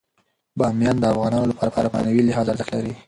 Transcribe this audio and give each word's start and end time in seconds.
بامیان 0.57 0.97
د 0.99 1.03
افغانانو 1.13 1.49
لپاره 1.51 1.71
په 1.73 1.87
معنوي 1.95 2.21
لحاظ 2.25 2.45
ارزښت 2.49 2.71
لري. 2.79 2.93